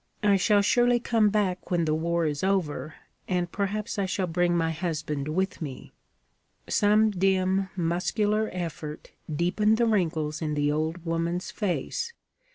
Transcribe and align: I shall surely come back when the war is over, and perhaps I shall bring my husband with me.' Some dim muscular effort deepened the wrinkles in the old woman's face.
I 0.23 0.35
shall 0.35 0.63
surely 0.63 0.99
come 0.99 1.29
back 1.29 1.69
when 1.69 1.85
the 1.85 1.93
war 1.93 2.25
is 2.25 2.43
over, 2.43 2.95
and 3.27 3.51
perhaps 3.51 3.99
I 3.99 4.07
shall 4.07 4.25
bring 4.25 4.57
my 4.57 4.71
husband 4.71 5.27
with 5.27 5.61
me.' 5.61 5.91
Some 6.67 7.11
dim 7.11 7.69
muscular 7.75 8.49
effort 8.51 9.11
deepened 9.31 9.77
the 9.77 9.85
wrinkles 9.85 10.41
in 10.41 10.55
the 10.55 10.71
old 10.71 11.05
woman's 11.05 11.51
face. 11.51 12.13